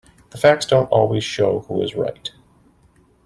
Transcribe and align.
The 0.31 0.39
facts 0.39 0.65
don't 0.65 0.87
always 0.89 1.23
show 1.23 1.59
who 1.67 1.79
is 1.83 1.93
right. 1.93 2.31